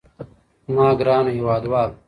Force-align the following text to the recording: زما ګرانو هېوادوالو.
زما 0.67 0.87
ګرانو 0.99 1.29
هېوادوالو. 1.35 1.93